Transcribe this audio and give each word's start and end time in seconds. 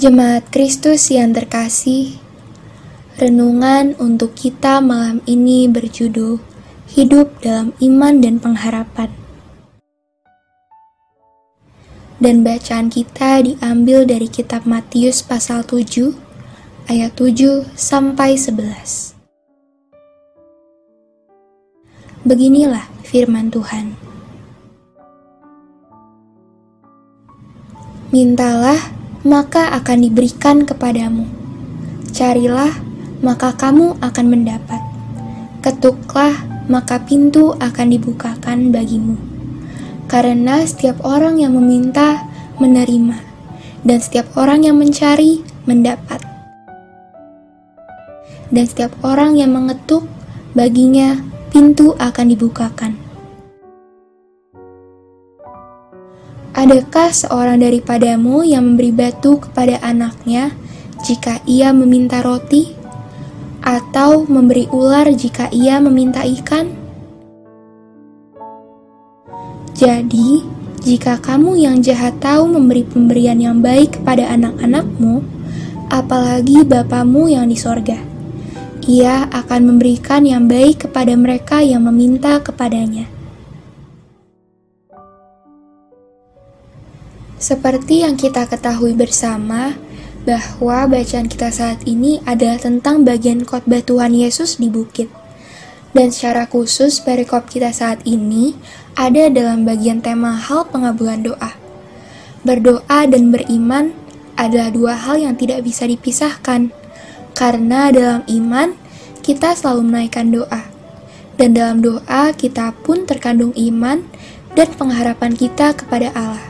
Jemaat 0.00 0.48
Kristus 0.48 1.12
yang 1.12 1.36
terkasih, 1.36 2.16
renungan 3.20 3.92
untuk 4.00 4.32
kita 4.32 4.80
malam 4.80 5.20
ini 5.28 5.68
berjudul 5.68 6.40
Hidup 6.88 7.44
dalam 7.44 7.76
Iman 7.84 8.24
dan 8.24 8.40
Pengharapan. 8.40 9.12
Dan 12.16 12.40
bacaan 12.40 12.88
kita 12.88 13.44
diambil 13.44 14.08
dari 14.08 14.24
kitab 14.24 14.64
Matius 14.64 15.20
pasal 15.20 15.68
7 15.68 16.16
ayat 16.88 17.12
7 17.12 17.68
sampai 17.76 18.40
11. 18.40 19.12
Beginilah 22.24 22.88
firman 23.04 23.52
Tuhan. 23.52 24.00
Mintalah, 28.08 28.99
maka 29.20 29.68
akan 29.76 30.08
diberikan 30.08 30.64
kepadamu. 30.64 31.28
Carilah, 32.10 32.72
maka 33.20 33.52
kamu 33.52 34.00
akan 34.00 34.26
mendapat. 34.26 34.80
Ketuklah, 35.60 36.32
maka 36.72 37.02
pintu 37.02 37.52
akan 37.60 37.86
dibukakan 37.92 38.72
bagimu. 38.72 39.20
Karena 40.08 40.64
setiap 40.64 41.04
orang 41.04 41.36
yang 41.38 41.52
meminta, 41.54 42.24
menerima, 42.56 43.20
dan 43.84 43.98
setiap 44.00 44.28
orang 44.36 44.64
yang 44.64 44.76
mencari, 44.76 45.44
mendapat. 45.68 46.20
Dan 48.50 48.64
setiap 48.66 48.92
orang 49.06 49.38
yang 49.38 49.54
mengetuk, 49.54 50.04
baginya 50.52 51.22
pintu 51.54 51.94
akan 51.96 52.26
dibukakan. 52.34 52.99
Adakah 56.50 57.14
seorang 57.14 57.62
daripadamu 57.62 58.42
yang 58.42 58.74
memberi 58.74 58.90
batu 58.90 59.38
kepada 59.38 59.78
anaknya 59.80 60.50
jika 61.06 61.38
ia 61.46 61.70
meminta 61.70 62.20
roti, 62.20 62.74
atau 63.62 64.26
memberi 64.26 64.66
ular 64.72 65.06
jika 65.14 65.46
ia 65.54 65.78
meminta 65.78 66.26
ikan? 66.26 66.70
Jadi, 69.78 70.44
jika 70.84 71.16
kamu 71.22 71.56
yang 71.56 71.80
jahat 71.80 72.18
tahu 72.20 72.50
memberi 72.50 72.84
pemberian 72.84 73.38
yang 73.40 73.62
baik 73.62 74.02
kepada 74.02 74.28
anak-anakmu, 74.34 75.24
apalagi 75.88 76.66
Bapamu 76.66 77.30
yang 77.32 77.48
di 77.48 77.56
sorga 77.56 78.10
ia 78.90 79.28
akan 79.28 79.70
memberikan 79.70 80.24
yang 80.24 80.48
baik 80.48 80.88
kepada 80.88 81.12
mereka 81.12 81.60
yang 81.60 81.84
meminta 81.84 82.40
kepadanya. 82.40 83.19
Seperti 87.40 88.04
yang 88.04 88.20
kita 88.20 88.44
ketahui 88.44 88.92
bersama, 88.92 89.72
bahwa 90.28 90.84
bacaan 90.84 91.24
kita 91.24 91.48
saat 91.48 91.80
ini 91.88 92.20
adalah 92.28 92.60
tentang 92.60 93.08
bagian 93.08 93.48
khotbah 93.48 93.80
Tuhan 93.80 94.12
Yesus 94.12 94.60
di 94.60 94.68
bukit. 94.68 95.08
Dan 95.96 96.12
secara 96.12 96.44
khusus 96.44 97.00
perikop 97.00 97.48
kita 97.48 97.72
saat 97.72 98.04
ini 98.04 98.54
ada 98.94 99.32
dalam 99.32 99.64
bagian 99.64 100.04
tema 100.04 100.36
hal 100.36 100.68
pengabulan 100.68 101.24
doa. 101.24 101.56
Berdoa 102.44 103.08
dan 103.08 103.32
beriman 103.32 103.96
adalah 104.36 104.68
dua 104.68 104.94
hal 104.94 105.16
yang 105.18 105.34
tidak 105.34 105.64
bisa 105.64 105.88
dipisahkan 105.88 106.76
karena 107.40 107.88
dalam 107.88 108.22
iman, 108.28 108.76
kita 109.24 109.56
selalu 109.56 109.88
menaikkan 109.88 110.28
doa. 110.28 110.68
Dan 111.40 111.56
dalam 111.56 111.80
doa, 111.80 112.36
kita 112.36 112.76
pun 112.84 113.08
terkandung 113.08 113.56
iman 113.56 114.04
dan 114.52 114.68
pengharapan 114.76 115.32
kita 115.32 115.72
kepada 115.72 116.12
Allah. 116.12 116.49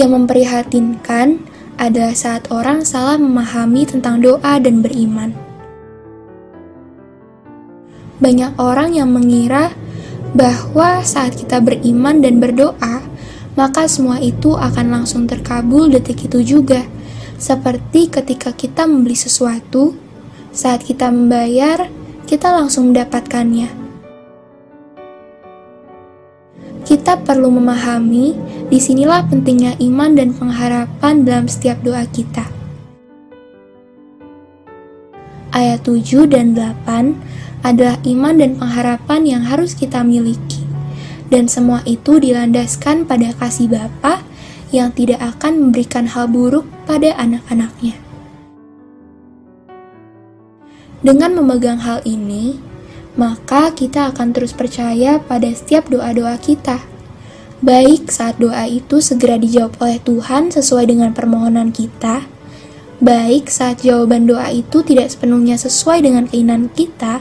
Yang 0.00 0.16
memprihatinkan 0.16 1.44
adalah 1.76 2.16
saat 2.16 2.48
orang 2.48 2.88
salah 2.88 3.20
memahami 3.20 3.84
tentang 3.84 4.24
doa 4.24 4.56
dan 4.56 4.80
beriman. 4.80 5.36
Banyak 8.16 8.56
orang 8.56 8.96
yang 8.96 9.12
mengira 9.12 9.76
bahwa 10.32 11.04
saat 11.04 11.36
kita 11.36 11.60
beriman 11.60 12.24
dan 12.24 12.40
berdoa, 12.40 13.04
maka 13.60 13.84
semua 13.92 14.16
itu 14.24 14.56
akan 14.56 14.88
langsung 14.88 15.28
terkabul 15.28 15.92
detik 15.92 16.32
itu 16.32 16.40
juga 16.40 16.80
seperti 17.36 18.08
ketika 18.08 18.56
kita 18.56 18.88
membeli 18.88 19.16
sesuatu, 19.16 19.96
saat 20.48 20.80
kita 20.80 21.12
membayar, 21.12 21.92
kita 22.24 22.52
langsung 22.52 22.92
mendapatkannya. 22.92 23.79
Kita 27.10 27.26
perlu 27.26 27.50
memahami, 27.50 28.38
di 28.70 28.78
sinilah 28.78 29.26
pentingnya 29.26 29.74
iman 29.82 30.14
dan 30.14 30.30
pengharapan 30.30 31.26
dalam 31.26 31.50
setiap 31.50 31.82
doa 31.82 32.06
kita. 32.06 32.46
Ayat 35.50 35.82
7 35.82 36.30
dan 36.30 36.54
8 36.54 37.66
adalah 37.66 37.98
iman 38.06 38.34
dan 38.38 38.54
pengharapan 38.54 39.26
yang 39.26 39.42
harus 39.42 39.74
kita 39.74 40.06
miliki. 40.06 40.62
Dan 41.26 41.50
semua 41.50 41.82
itu 41.82 42.22
dilandaskan 42.22 43.02
pada 43.10 43.34
kasih 43.34 43.66
Bapa 43.66 44.22
yang 44.70 44.94
tidak 44.94 45.18
akan 45.34 45.66
memberikan 45.66 46.06
hal 46.06 46.30
buruk 46.30 46.62
pada 46.86 47.10
anak-anaknya. 47.18 47.98
Dengan 51.02 51.42
memegang 51.42 51.82
hal 51.82 52.06
ini, 52.06 52.54
maka 53.18 53.74
kita 53.74 54.14
akan 54.14 54.30
terus 54.30 54.54
percaya 54.54 55.18
pada 55.18 55.50
setiap 55.50 55.90
doa-doa 55.90 56.38
kita. 56.38 56.99
Baik 57.60 58.08
saat 58.08 58.40
doa 58.40 58.64
itu 58.64 59.04
segera 59.04 59.36
dijawab 59.36 59.76
oleh 59.84 60.00
Tuhan 60.00 60.48
sesuai 60.48 60.88
dengan 60.88 61.12
permohonan 61.12 61.76
kita, 61.76 62.24
baik 63.04 63.52
saat 63.52 63.84
jawaban 63.84 64.24
doa 64.24 64.48
itu 64.48 64.80
tidak 64.80 65.12
sepenuhnya 65.12 65.60
sesuai 65.60 66.00
dengan 66.00 66.24
keinginan 66.24 66.72
kita, 66.72 67.20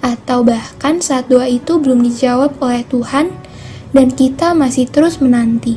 atau 0.00 0.40
bahkan 0.40 1.04
saat 1.04 1.28
doa 1.28 1.44
itu 1.44 1.76
belum 1.76 2.00
dijawab 2.00 2.56
oleh 2.64 2.80
Tuhan 2.88 3.28
dan 3.92 4.08
kita 4.08 4.56
masih 4.56 4.88
terus 4.88 5.20
menanti. 5.20 5.76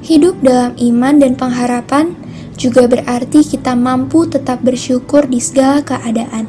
Hidup 0.00 0.40
dalam 0.40 0.72
iman 0.80 1.20
dan 1.20 1.36
pengharapan 1.36 2.16
juga 2.56 2.88
berarti 2.88 3.44
kita 3.44 3.76
mampu 3.76 4.24
tetap 4.24 4.64
bersyukur 4.64 5.28
di 5.28 5.36
segala 5.36 5.84
keadaan. 5.84 6.48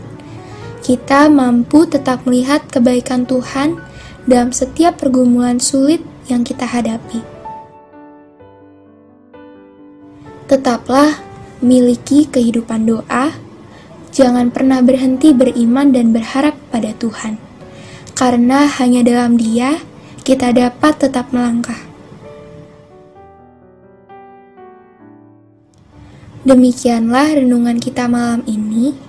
Kita 0.89 1.29
mampu 1.29 1.85
tetap 1.85 2.25
melihat 2.25 2.65
kebaikan 2.65 3.21
Tuhan 3.29 3.77
dalam 4.25 4.49
setiap 4.49 4.97
pergumulan 4.97 5.61
sulit 5.61 6.01
yang 6.25 6.41
kita 6.41 6.65
hadapi. 6.65 7.21
Tetaplah 10.49 11.21
miliki 11.61 12.25
kehidupan 12.25 12.89
doa, 12.89 13.37
jangan 14.09 14.49
pernah 14.49 14.81
berhenti 14.81 15.29
beriman 15.29 15.93
dan 15.93 16.09
berharap 16.09 16.57
pada 16.73 16.89
Tuhan, 16.97 17.37
karena 18.17 18.65
hanya 18.81 19.05
dalam 19.05 19.37
Dia 19.37 19.77
kita 20.25 20.49
dapat 20.49 21.05
tetap 21.05 21.29
melangkah. 21.29 21.77
Demikianlah 26.41 27.37
renungan 27.37 27.77
kita 27.77 28.09
malam 28.09 28.41
ini. 28.49 29.08